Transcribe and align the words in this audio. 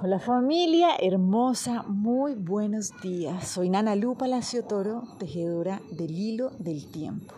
Hola 0.00 0.20
familia 0.20 0.90
hermosa, 1.00 1.82
muy 1.82 2.34
buenos 2.34 2.92
días. 3.00 3.48
Soy 3.48 3.68
Nana 3.68 3.96
Lu 3.96 4.14
Palacio 4.14 4.62
Toro, 4.62 5.02
tejedora 5.18 5.80
del 5.90 6.12
hilo 6.12 6.50
del 6.60 6.88
tiempo. 6.88 7.34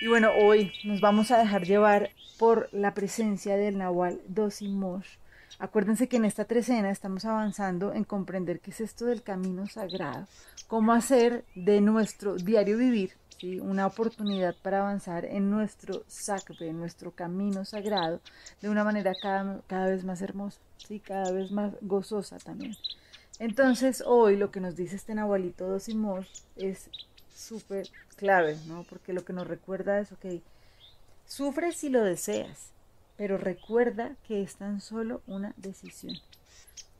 Y 0.00 0.08
bueno, 0.08 0.30
hoy 0.40 0.72
nos 0.84 1.02
vamos 1.02 1.30
a 1.30 1.36
dejar 1.36 1.64
llevar 1.66 2.08
por 2.38 2.70
la 2.72 2.94
presencia 2.94 3.58
del 3.58 3.76
Nahual 3.76 4.22
Dosimosh. 4.26 5.18
Acuérdense 5.58 6.08
que 6.08 6.16
en 6.16 6.24
esta 6.24 6.46
trecena 6.46 6.90
estamos 6.90 7.26
avanzando 7.26 7.92
en 7.92 8.04
comprender 8.04 8.58
qué 8.60 8.70
es 8.70 8.80
esto 8.80 9.04
del 9.04 9.22
camino 9.22 9.66
sagrado, 9.66 10.26
cómo 10.66 10.94
hacer 10.94 11.44
de 11.54 11.82
nuestro 11.82 12.36
diario 12.36 12.78
vivir 12.78 13.10
una 13.60 13.86
oportunidad 13.86 14.54
para 14.62 14.80
avanzar 14.80 15.24
en 15.24 15.50
nuestro 15.50 16.04
sacre, 16.06 16.68
en 16.68 16.78
nuestro 16.78 17.10
camino 17.10 17.64
sagrado, 17.64 18.20
de 18.60 18.68
una 18.68 18.84
manera 18.84 19.14
cada, 19.20 19.60
cada 19.66 19.86
vez 19.86 20.04
más 20.04 20.22
hermosa, 20.22 20.60
¿sí? 20.76 21.00
cada 21.00 21.32
vez 21.32 21.50
más 21.50 21.74
gozosa 21.80 22.38
también. 22.38 22.76
Entonces 23.38 24.02
hoy 24.06 24.36
lo 24.36 24.50
que 24.50 24.60
nos 24.60 24.76
dice 24.76 24.96
este 24.96 25.14
Nahualito 25.14 25.66
Dosimos 25.66 26.46
es 26.56 26.88
súper 27.34 27.88
clave, 28.16 28.56
¿no? 28.66 28.84
porque 28.88 29.12
lo 29.12 29.24
que 29.24 29.32
nos 29.32 29.46
recuerda 29.46 29.98
es, 29.98 30.12
ok, 30.12 30.26
sufre 31.26 31.72
si 31.72 31.88
lo 31.88 32.02
deseas, 32.04 32.70
pero 33.16 33.38
recuerda 33.38 34.16
que 34.26 34.42
es 34.42 34.56
tan 34.56 34.80
solo 34.80 35.22
una 35.26 35.54
decisión. 35.56 36.14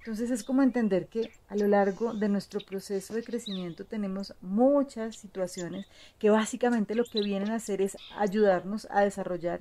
Entonces 0.02 0.32
es 0.32 0.42
como 0.42 0.64
entender 0.64 1.06
que 1.06 1.30
a 1.48 1.54
lo 1.54 1.68
largo 1.68 2.12
de 2.12 2.28
nuestro 2.28 2.58
proceso 2.58 3.14
de 3.14 3.22
crecimiento 3.22 3.84
tenemos 3.84 4.34
muchas 4.40 5.14
situaciones 5.14 5.86
que 6.18 6.28
básicamente 6.28 6.96
lo 6.96 7.04
que 7.04 7.22
vienen 7.22 7.52
a 7.52 7.54
hacer 7.54 7.80
es 7.80 7.96
ayudarnos 8.18 8.88
a 8.90 9.02
desarrollar 9.02 9.60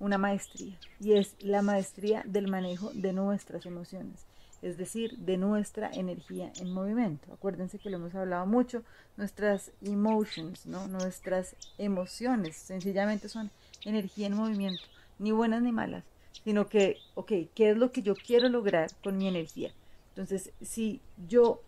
una 0.00 0.16
maestría 0.16 0.78
y 0.98 1.12
es 1.12 1.36
la 1.40 1.60
maestría 1.60 2.22
del 2.24 2.48
manejo 2.48 2.90
de 2.94 3.12
nuestras 3.12 3.66
emociones, 3.66 4.24
es 4.62 4.78
decir, 4.78 5.18
de 5.18 5.36
nuestra 5.36 5.90
energía 5.92 6.50
en 6.58 6.72
movimiento. 6.72 7.30
Acuérdense 7.30 7.78
que 7.78 7.90
lo 7.90 7.98
hemos 7.98 8.14
hablado 8.14 8.46
mucho, 8.46 8.84
nuestras 9.18 9.72
emotions, 9.82 10.64
¿no? 10.64 10.88
nuestras 10.88 11.54
emociones 11.76 12.56
sencillamente 12.56 13.28
son 13.28 13.50
energía 13.84 14.28
en 14.28 14.36
movimiento, 14.36 14.84
ni 15.18 15.32
buenas 15.32 15.60
ni 15.60 15.70
malas, 15.70 16.04
sino 16.44 16.70
que, 16.70 16.96
ok, 17.14 17.32
¿qué 17.54 17.72
es 17.72 17.76
lo 17.76 17.92
que 17.92 18.00
yo 18.00 18.14
quiero 18.14 18.48
lograr 18.48 18.88
con 19.04 19.18
mi 19.18 19.28
energía? 19.28 19.70
Entonces, 20.12 20.52
si 20.60 21.00
yo 21.26 21.62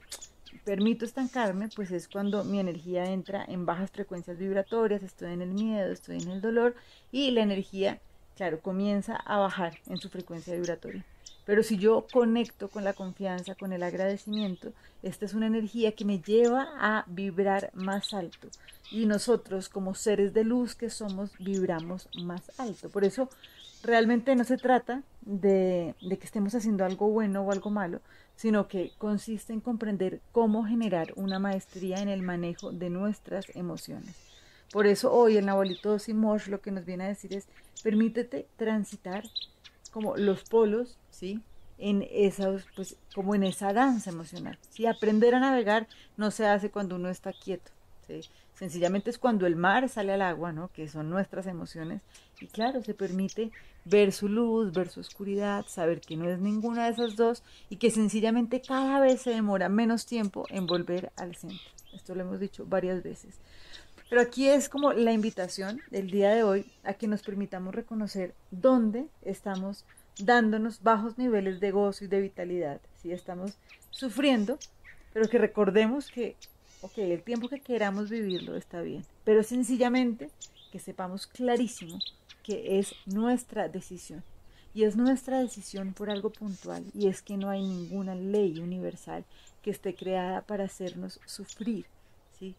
permito 0.65 1.07
estancarme, 1.07 1.69
pues 1.75 1.91
es 1.91 2.09
cuando 2.09 2.45
mi 2.45 2.61
energía 2.61 3.07
entra 3.07 3.43
en 3.47 3.65
bajas 3.65 3.91
frecuencias 3.91 4.39
vibratorias, 4.39 5.03
estoy 5.03 5.33
en 5.33 5.41
el 5.41 5.51
miedo, 5.51 5.91
estoy 5.91 6.21
en 6.21 6.31
el 6.31 6.41
dolor 6.43 6.75
y 7.11 7.31
la 7.31 7.43
energía, 7.43 8.01
claro, 8.37 8.61
comienza 8.61 9.17
a 9.17 9.39
bajar 9.39 9.79
en 9.87 9.97
su 9.97 10.11
frecuencia 10.11 10.55
vibratoria. 10.55 11.05
Pero 11.45 11.63
si 11.63 11.77
yo 11.77 12.07
conecto 12.13 12.69
con 12.69 12.85
la 12.85 12.95
confianza, 12.95 13.55
con 13.55 13.73
el 13.73 13.83
agradecimiento, 13.83 14.73
esta 15.03 15.27
es 15.27 15.35
una 15.35 15.47
energía 15.47 15.93
que 15.93 16.05
me 16.05 16.21
lleva 16.21 16.69
a 16.79 17.05
vibrar 17.07 17.71
más 17.75 18.15
alto. 18.15 18.49
Y 18.91 19.07
nosotros 19.07 19.69
como 19.69 19.95
seres 19.95 20.33
de 20.33 20.45
luz 20.45 20.75
que 20.75 20.89
somos, 20.89 21.37
vibramos 21.39 22.09
más 22.23 22.51
alto. 22.59 22.89
Por 22.89 23.05
eso 23.05 23.29
realmente 23.83 24.35
no 24.35 24.45
se 24.45 24.57
trata 24.57 25.03
de, 25.21 25.95
que 26.01 26.25
estemos 26.25 26.55
haciendo 26.55 26.85
algo 26.85 27.09
bueno 27.09 27.43
o 27.43 27.53
algo 27.53 27.71
malo, 27.71 28.01
sino 28.37 28.67
que 28.67 28.93
consiste 28.99 29.53
en 29.53 29.61
comprender 29.61 30.21
cómo 30.33 30.65
generar 30.65 31.13
una 31.17 31.39
maestría 31.39 31.99
en 31.99 32.09
el 32.09 32.23
manejo 32.23 32.73
de 32.73 32.91
nuestras 32.91 33.55
emociones. 33.55 34.17
Por 34.73 34.87
eso 34.87 35.13
hoy 35.13 35.37
el 35.37 35.47
Nahualito 35.47 35.99
Simosh 35.99 36.49
lo 36.49 36.61
que 36.61 36.73
nos 36.73 36.85
viene 36.85 37.05
a 37.05 37.09
decir 37.09 37.35
es, 37.35 37.47
permítete 37.83 38.49
transitar 38.57 39.25
como 39.95 40.17
los 40.17 40.43
polos, 40.43 40.99
¿sí? 41.09 41.41
En 41.79 42.05
esos, 42.11 42.65
pues, 42.75 42.97
como 43.15 43.37
en 43.37 43.45
esa 43.45 43.73
danza 43.73 44.11
emocional. 44.11 44.59
¿sí? 44.71 44.87
Aprender 44.87 45.37
a 45.37 45.41
navegar 45.41 45.87
no 46.17 46.33
se 46.33 46.49
hace 46.49 46.69
cuando 46.69 46.97
uno 46.97 47.09
está 47.11 47.33
quieto, 47.33 47.71
¿sí? 48.09 48.23
Sencillamente 48.55 49.11
es 49.11 49.19
cuando 49.19 49.47
el 49.47 49.55
mar 49.55 49.89
sale 49.89 50.13
al 50.13 50.23
agua, 50.23 50.51
¿no? 50.51 50.69
Que 50.73 50.89
son 50.89 51.11
nuestras 51.11 51.47
emociones. 51.47 52.03
Y 52.41 52.49
claro, 52.49 52.83
se 52.83 52.93
permite 52.93 53.53
ver 53.85 54.11
su 54.11 54.29
luz, 54.29 54.73
ver 54.73 54.89
su 54.89 54.99
oscuridad, 54.99 55.65
saber 55.69 56.01
que 56.01 56.17
no 56.17 56.29
es 56.29 56.41
ninguna 56.41 56.87
de 56.87 56.93
esas 56.93 57.15
dos 57.15 57.45
y 57.71 57.77
que 57.77 57.93
sencillamente 57.93 58.63
cada 58.63 58.99
vez 58.99 59.23
se 59.23 59.31
demora 59.31 59.69
menos 59.69 60.07
tiempo 60.07 60.45
en 60.51 60.67
volver 60.67 61.13
al 61.15 61.37
centro. 61.37 61.71
Esto 61.93 62.17
lo 62.17 62.23
hemos 62.23 62.41
dicho 62.41 62.67
varias 62.67 63.05
veces. 63.05 63.37
Pero 64.15 64.23
aquí 64.23 64.49
es 64.49 64.69
como 64.69 64.93
la 64.93 65.11
invitación 65.11 65.81
del 65.91 66.09
día 66.09 66.31
de 66.31 66.45
hoy 66.45 66.65
a 66.85 66.95
que 66.95 67.09
nos 67.09 67.23
permitamos 67.23 67.75
reconocer 67.75 68.33
dónde 68.53 69.09
estamos 69.23 69.85
dándonos 70.21 70.85
bajos 70.85 71.19
niveles 71.19 71.59
de 71.59 71.73
gozo 71.73 72.05
y 72.05 72.07
de 72.07 72.21
vitalidad. 72.21 72.81
Si 73.03 73.11
estamos 73.11 73.59
sufriendo, 73.91 74.57
pero 75.13 75.29
que 75.29 75.39
recordemos 75.39 76.13
que, 76.13 76.37
ok, 76.83 76.99
el 76.99 77.25
tiempo 77.25 77.49
que 77.49 77.59
queramos 77.59 78.09
vivirlo 78.09 78.55
está 78.55 78.83
bien, 78.83 79.05
pero 79.25 79.43
sencillamente 79.43 80.31
que 80.71 80.79
sepamos 80.79 81.27
clarísimo 81.27 81.99
que 82.45 82.79
es 82.79 82.95
nuestra 83.07 83.69
decisión. 83.69 84.23
Y 84.75 84.85
es 84.85 84.95
nuestra 84.95 85.41
decisión 85.41 85.93
por 85.93 86.09
algo 86.09 86.31
puntual, 86.31 86.85
y 86.95 87.09
es 87.09 87.21
que 87.21 87.37
no 87.37 87.51
hay 87.51 87.63
ninguna 87.63 88.15
ley 88.15 88.61
universal 88.61 89.25
que 89.61 89.73
esté 89.73 89.97
creada 89.97 90.43
para 90.43 90.67
hacernos 90.67 91.19
sufrir. 91.27 91.87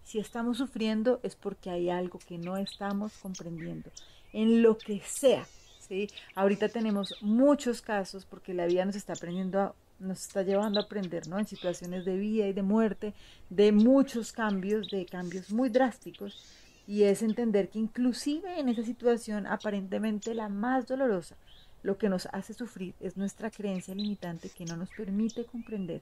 Si 0.03 0.19
estamos 0.19 0.57
sufriendo 0.57 1.19
es 1.23 1.35
porque 1.35 1.69
hay 1.69 1.89
algo 1.89 2.19
que 2.19 2.37
no 2.37 2.57
estamos 2.57 3.13
comprendiendo, 3.21 3.91
en 4.33 4.61
lo 4.61 4.77
que 4.77 5.01
sea. 5.05 5.45
¿sí? 5.79 6.07
Ahorita 6.35 6.69
tenemos 6.69 7.15
muchos 7.21 7.81
casos 7.81 8.25
porque 8.25 8.53
la 8.53 8.65
vida 8.65 8.85
nos 8.85 8.95
está 8.95 9.13
aprendiendo 9.13 9.75
nos 9.97 10.25
está 10.25 10.41
llevando 10.41 10.79
a 10.79 10.83
aprender, 10.83 11.27
¿no? 11.27 11.39
En 11.39 11.47
situaciones 11.47 12.03
de 12.03 12.17
vida 12.17 12.47
y 12.47 12.53
de 12.53 12.61
muerte, 12.61 13.13
de 13.49 13.71
muchos 13.71 14.33
cambios, 14.33 14.89
de 14.89 15.05
cambios 15.05 15.51
muy 15.51 15.69
drásticos, 15.69 16.43
y 16.87 17.03
es 17.03 17.21
entender 17.21 17.69
que 17.69 17.79
inclusive 17.79 18.59
en 18.59 18.69
esa 18.69 18.83
situación 18.83 19.47
aparentemente 19.47 20.33
la 20.33 20.49
más 20.49 20.85
dolorosa, 20.85 21.35
lo 21.81 21.97
que 21.97 22.09
nos 22.09 22.27
hace 22.31 22.53
sufrir 22.53 22.93
es 22.99 23.15
nuestra 23.15 23.49
creencia 23.49 23.95
limitante 23.95 24.49
que 24.49 24.65
no 24.65 24.75
nos 24.75 24.89
permite 24.89 25.45
comprender 25.45 26.01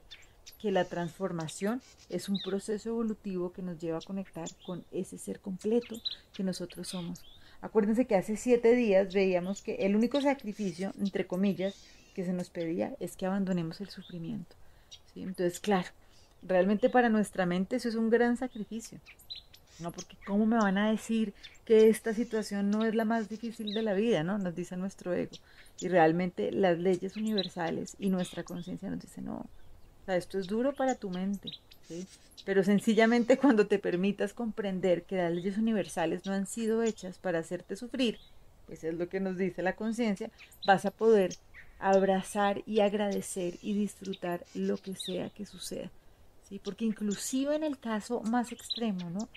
que 0.60 0.70
la 0.70 0.84
transformación 0.84 1.82
es 2.08 2.28
un 2.28 2.38
proceso 2.40 2.90
evolutivo 2.90 3.52
que 3.52 3.62
nos 3.62 3.78
lleva 3.78 3.98
a 3.98 4.02
conectar 4.02 4.48
con 4.66 4.84
ese 4.92 5.18
ser 5.18 5.40
completo 5.40 5.96
que 6.32 6.42
nosotros 6.42 6.88
somos. 6.88 7.22
Acuérdense 7.60 8.06
que 8.06 8.16
hace 8.16 8.36
siete 8.36 8.74
días 8.74 9.14
veíamos 9.14 9.62
que 9.62 9.76
el 9.76 9.96
único 9.96 10.20
sacrificio, 10.20 10.92
entre 10.98 11.26
comillas, 11.26 11.74
que 12.14 12.24
se 12.24 12.32
nos 12.32 12.50
pedía 12.50 12.94
es 13.00 13.16
que 13.16 13.26
abandonemos 13.26 13.80
el 13.80 13.88
sufrimiento. 13.88 14.54
¿sí? 15.12 15.22
Entonces, 15.22 15.60
claro, 15.60 15.88
realmente 16.42 16.90
para 16.90 17.08
nuestra 17.08 17.46
mente 17.46 17.76
eso 17.76 17.88
es 17.88 17.94
un 17.94 18.10
gran 18.10 18.36
sacrificio. 18.36 19.00
¿no? 19.80 19.92
Porque 19.92 20.16
¿cómo 20.26 20.46
me 20.46 20.56
van 20.56 20.78
a 20.78 20.90
decir 20.90 21.34
que 21.64 21.88
esta 21.88 22.14
situación 22.14 22.70
no 22.70 22.84
es 22.84 22.94
la 22.94 23.04
más 23.04 23.28
difícil 23.28 23.74
de 23.74 23.82
la 23.82 23.94
vida, 23.94 24.22
¿no? 24.22 24.38
Nos 24.38 24.54
dice 24.54 24.76
nuestro 24.76 25.14
ego. 25.14 25.36
Y 25.80 25.88
realmente 25.88 26.52
las 26.52 26.78
leyes 26.78 27.16
universales 27.16 27.96
y 27.98 28.10
nuestra 28.10 28.44
conciencia 28.44 28.90
nos 28.90 29.00
dice, 29.00 29.22
no, 29.22 29.46
o 30.04 30.06
sea, 30.06 30.16
esto 30.16 30.38
es 30.38 30.46
duro 30.46 30.74
para 30.74 30.96
tu 30.96 31.08
mente, 31.08 31.50
¿sí? 31.88 32.06
Pero 32.44 32.62
sencillamente 32.62 33.38
cuando 33.38 33.66
te 33.66 33.78
permitas 33.78 34.34
comprender 34.34 35.04
que 35.04 35.16
las 35.16 35.32
leyes 35.32 35.56
universales 35.56 36.26
no 36.26 36.34
han 36.34 36.46
sido 36.46 36.82
hechas 36.82 37.16
para 37.16 37.38
hacerte 37.38 37.74
sufrir, 37.74 38.18
pues 38.66 38.84
es 38.84 38.92
lo 38.94 39.08
que 39.08 39.18
nos 39.18 39.38
dice 39.38 39.62
la 39.62 39.76
conciencia, 39.76 40.30
vas 40.66 40.84
a 40.84 40.90
poder 40.90 41.34
abrazar 41.78 42.62
y 42.66 42.80
agradecer 42.80 43.54
y 43.62 43.72
disfrutar 43.72 44.44
lo 44.52 44.76
que 44.76 44.94
sea 44.94 45.30
que 45.30 45.46
suceda. 45.46 45.90
¿sí? 46.46 46.60
Porque 46.62 46.84
inclusive 46.84 47.56
en 47.56 47.64
el 47.64 47.78
caso 47.78 48.20
más 48.20 48.52
extremo, 48.52 49.08
¿no? 49.08 49.30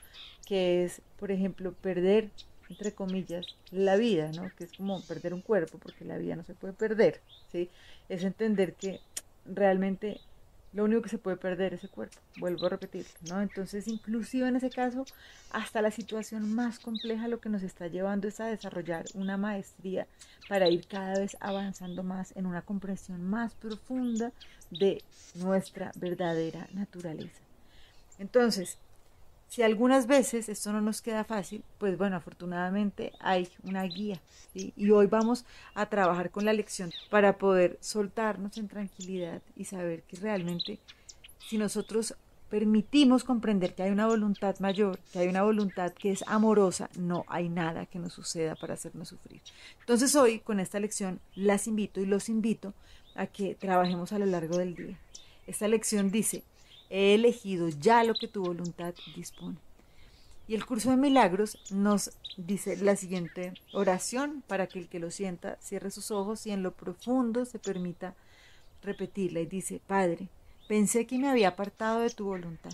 Que 0.45 0.83
es, 0.83 1.01
por 1.17 1.31
ejemplo, 1.31 1.71
perder, 1.71 2.29
entre 2.69 2.93
comillas, 2.93 3.45
la 3.71 3.95
vida, 3.95 4.33
¿no? 4.33 4.51
Que 4.57 4.65
es 4.65 4.73
como 4.73 5.01
perder 5.03 5.33
un 5.33 5.41
cuerpo, 5.41 5.77
porque 5.77 6.03
la 6.03 6.17
vida 6.17 6.35
no 6.35 6.43
se 6.43 6.55
puede 6.55 6.73
perder, 6.73 7.21
¿sí? 7.53 7.69
Es 8.09 8.25
entender 8.25 8.73
que 8.73 8.99
realmente 9.45 10.19
lo 10.73 10.83
único 10.83 11.01
que 11.01 11.09
se 11.09 11.17
puede 11.17 11.37
perder 11.37 11.73
es 11.73 11.83
el 11.83 11.89
cuerpo, 11.89 12.17
vuelvo 12.39 12.65
a 12.65 12.69
repetir, 12.69 13.05
¿no? 13.29 13.41
Entonces, 13.41 13.87
inclusive 13.87 14.47
en 14.47 14.57
ese 14.57 14.69
caso, 14.69 15.05
hasta 15.51 15.81
la 15.81 15.91
situación 15.91 16.53
más 16.53 16.79
compleja 16.79 17.27
lo 17.27 17.39
que 17.39 17.49
nos 17.49 17.63
está 17.63 17.87
llevando 17.87 18.27
es 18.27 18.39
a 18.39 18.47
desarrollar 18.47 19.05
una 19.13 19.37
maestría 19.37 20.07
para 20.49 20.69
ir 20.69 20.87
cada 20.87 21.17
vez 21.19 21.37
avanzando 21.39 22.03
más 22.03 22.35
en 22.35 22.45
una 22.45 22.61
comprensión 22.61 23.23
más 23.23 23.53
profunda 23.55 24.31
de 24.69 25.03
nuestra 25.35 25.91
verdadera 25.95 26.67
naturaleza. 26.73 27.41
Entonces, 28.19 28.77
si 29.47 29.61
algunas 29.61 30.07
veces 30.07 30.49
esto 30.49 30.71
no 30.73 30.81
nos 30.81 31.01
queda 31.01 31.23
fácil, 31.23 31.63
pues 31.77 31.97
bueno, 31.97 32.17
afortunadamente 32.17 33.13
hay 33.19 33.49
una 33.63 33.83
guía. 33.83 34.19
Y 34.53 34.89
hoy 34.89 35.07
vamos 35.07 35.45
a 35.73 35.87
trabajar 35.87 36.31
con 36.31 36.45
la 36.45 36.53
lección 36.53 36.91
para 37.09 37.37
poder 37.37 37.77
soltarnos 37.79 38.57
en 38.57 38.67
tranquilidad 38.67 39.41
y 39.55 39.65
saber 39.65 40.03
que 40.03 40.17
realmente 40.17 40.79
si 41.47 41.57
nosotros 41.57 42.15
permitimos 42.49 43.23
comprender 43.23 43.75
que 43.75 43.83
hay 43.83 43.91
una 43.91 44.07
voluntad 44.07 44.57
mayor, 44.59 44.99
que 45.11 45.19
hay 45.19 45.27
una 45.27 45.43
voluntad 45.43 45.93
que 45.93 46.11
es 46.11 46.23
amorosa, 46.27 46.89
no 46.97 47.25
hay 47.27 47.49
nada 47.49 47.85
que 47.85 47.99
nos 47.99 48.13
suceda 48.13 48.55
para 48.55 48.73
hacernos 48.73 49.09
sufrir. 49.09 49.41
Entonces 49.79 50.15
hoy 50.15 50.39
con 50.39 50.59
esta 50.59 50.79
lección 50.79 51.19
las 51.35 51.67
invito 51.67 51.99
y 51.99 52.05
los 52.05 52.29
invito 52.29 52.73
a 53.15 53.27
que 53.27 53.55
trabajemos 53.55 54.11
a 54.13 54.19
lo 54.19 54.25
largo 54.25 54.57
del 54.57 54.75
día. 54.75 54.99
Esta 55.45 55.67
lección 55.67 56.11
dice, 56.11 56.43
he 56.89 57.13
elegido 57.13 57.69
ya 57.69 58.03
lo 58.03 58.13
que 58.13 58.27
tu 58.27 58.43
voluntad 58.43 58.93
dispone. 59.15 59.57
Y 60.47 60.55
el 60.55 60.65
curso 60.65 60.89
de 60.89 60.97
milagros 60.97 61.57
nos 61.71 62.11
dice 62.37 62.77
la 62.77 62.95
siguiente 62.95 63.53
oración 63.73 64.43
para 64.47 64.67
que 64.67 64.79
el 64.79 64.87
que 64.87 64.99
lo 64.99 65.11
sienta 65.11 65.57
cierre 65.61 65.91
sus 65.91 66.11
ojos 66.11 66.47
y 66.47 66.51
en 66.51 66.63
lo 66.63 66.71
profundo 66.71 67.43
se 67.45 67.59
permita 67.59 68.15
repetirla. 68.81 69.41
Y 69.41 69.45
dice, 69.45 69.81
Padre, 69.85 70.29
pensé 70.67 71.05
que 71.05 71.17
me 71.17 71.29
había 71.29 71.49
apartado 71.49 71.99
de 71.99 72.09
tu 72.09 72.25
voluntad, 72.25 72.71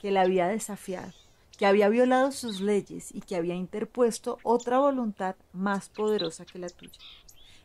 que 0.00 0.12
la 0.12 0.20
había 0.20 0.46
desafiado, 0.46 1.12
que 1.56 1.66
había 1.66 1.88
violado 1.88 2.30
sus 2.30 2.60
leyes 2.60 3.12
y 3.12 3.20
que 3.20 3.34
había 3.34 3.56
interpuesto 3.56 4.38
otra 4.44 4.78
voluntad 4.78 5.34
más 5.52 5.88
poderosa 5.88 6.46
que 6.46 6.60
la 6.60 6.68
tuya. 6.68 7.00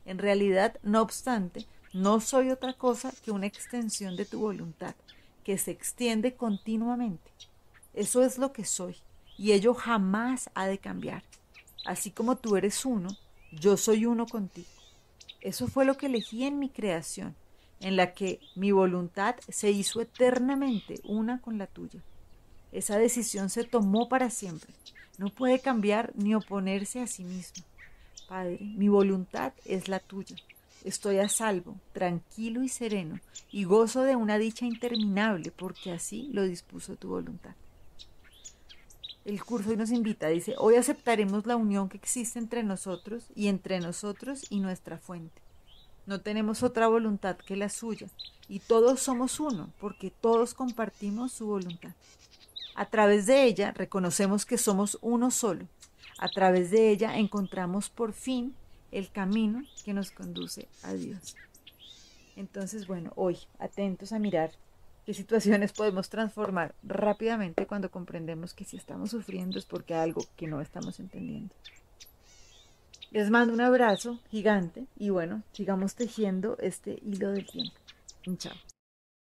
En 0.05 0.17
realidad, 0.17 0.79
no 0.81 1.01
obstante, 1.01 1.67
no 1.93 2.19
soy 2.21 2.49
otra 2.49 2.73
cosa 2.73 3.13
que 3.23 3.31
una 3.31 3.45
extensión 3.45 4.15
de 4.15 4.25
tu 4.25 4.39
voluntad, 4.39 4.95
que 5.43 5.57
se 5.57 5.71
extiende 5.71 6.35
continuamente. 6.35 7.31
Eso 7.93 8.23
es 8.23 8.37
lo 8.37 8.51
que 8.53 8.65
soy 8.65 8.95
y 9.37 9.51
ello 9.51 9.73
jamás 9.73 10.49
ha 10.55 10.67
de 10.67 10.77
cambiar. 10.77 11.23
Así 11.85 12.11
como 12.11 12.37
tú 12.37 12.55
eres 12.55 12.85
uno, 12.85 13.09
yo 13.51 13.77
soy 13.77 14.05
uno 14.05 14.25
contigo. 14.25 14.67
Eso 15.41 15.67
fue 15.67 15.85
lo 15.85 15.97
que 15.97 16.05
elegí 16.05 16.43
en 16.45 16.59
mi 16.59 16.69
creación, 16.69 17.35
en 17.81 17.97
la 17.97 18.13
que 18.13 18.39
mi 18.55 18.71
voluntad 18.71 19.35
se 19.49 19.71
hizo 19.71 19.99
eternamente 20.01 21.01
una 21.03 21.41
con 21.41 21.57
la 21.57 21.67
tuya. 21.67 21.99
Esa 22.71 22.97
decisión 22.97 23.49
se 23.49 23.65
tomó 23.65 24.07
para 24.07 24.29
siempre. 24.29 24.73
No 25.17 25.29
puede 25.29 25.59
cambiar 25.59 26.11
ni 26.15 26.33
oponerse 26.33 27.01
a 27.01 27.07
sí 27.07 27.23
misma. 27.23 27.63
Padre, 28.27 28.57
mi 28.61 28.87
voluntad 28.87 29.53
es 29.65 29.89
la 29.89 29.99
tuya. 29.99 30.37
Estoy 30.83 31.19
a 31.19 31.29
salvo, 31.29 31.77
tranquilo 31.93 32.63
y 32.63 32.69
sereno, 32.69 33.19
y 33.51 33.63
gozo 33.63 34.03
de 34.03 34.15
una 34.15 34.37
dicha 34.37 34.65
interminable, 34.65 35.51
porque 35.51 35.91
así 35.91 36.29
lo 36.33 36.43
dispuso 36.43 36.95
tu 36.95 37.09
voluntad 37.09 37.55
el 39.25 39.43
curso 39.43 39.69
hoy 39.69 39.77
nos 39.77 39.91
invita, 39.91 40.27
dice, 40.27 40.55
hoy 40.57 40.75
aceptaremos 40.75 41.45
la 41.45 41.55
unión 41.55 41.87
que 41.87 41.97
existe 41.97 42.39
entre 42.39 42.63
nosotros 42.63 43.25
y 43.35 43.47
entre 43.47 43.79
nosotros 43.79 44.45
y 44.49 44.59
nuestra 44.59 44.97
fuente. 44.97 45.41
No 46.05 46.19
tenemos 46.19 46.63
otra 46.63 46.87
voluntad 46.87 47.37
que 47.37 47.55
la 47.55 47.69
suya, 47.69 48.07
y 48.49 48.59
todos 48.59 48.99
somos 48.99 49.39
uno, 49.39 49.71
porque 49.79 50.11
todos 50.11 50.53
compartimos 50.53 51.31
su 51.31 51.47
voluntad. 51.47 51.91
A 52.75 52.87
través 52.87 53.25
de 53.25 53.45
ella 53.45 53.71
reconocemos 53.71 54.45
que 54.45 54.57
somos 54.57 54.97
uno 55.01 55.31
solo. 55.31 55.67
A 56.17 56.27
través 56.27 56.71
de 56.71 56.89
ella 56.89 57.17
encontramos 57.17 57.89
por 57.89 58.11
fin 58.11 58.53
el 58.93 59.11
camino 59.11 59.63
que 59.83 59.93
nos 59.93 60.11
conduce 60.11 60.67
a 60.83 60.93
Dios. 60.93 61.35
Entonces, 62.35 62.87
bueno, 62.87 63.11
hoy 63.15 63.37
atentos 63.59 64.11
a 64.11 64.19
mirar 64.19 64.51
qué 65.05 65.13
situaciones 65.13 65.73
podemos 65.73 66.09
transformar 66.09 66.73
rápidamente 66.83 67.67
cuando 67.67 67.91
comprendemos 67.91 68.53
que 68.53 68.65
si 68.65 68.77
estamos 68.77 69.11
sufriendo 69.11 69.59
es 69.59 69.65
porque 69.65 69.93
hay 69.93 70.01
algo 70.01 70.21
que 70.35 70.47
no 70.47 70.61
estamos 70.61 70.99
entendiendo. 70.99 71.53
Les 73.11 73.29
mando 73.29 73.53
un 73.53 73.61
abrazo 73.61 74.19
gigante 74.31 74.87
y 74.97 75.09
bueno, 75.09 75.43
sigamos 75.51 75.93
tejiendo 75.93 76.57
este 76.59 76.99
hilo 77.03 77.31
del 77.31 77.45
tiempo. 77.45 77.75
Chao. 78.37 78.72